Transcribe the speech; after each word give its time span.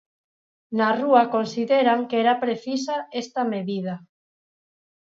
Na 0.77 0.89
rúa 0.99 1.23
consideran 1.35 1.99
que 2.09 2.17
era 2.23 2.41
precisa 2.43 2.95
esta 3.21 3.41
medida. 3.53 3.93